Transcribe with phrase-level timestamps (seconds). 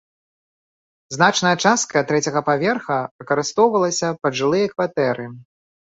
[1.15, 5.25] Значная частка трэцяга паверха выкарыстоўвалася пад жылыя кватэры.